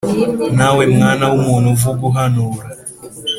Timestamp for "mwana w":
0.95-1.33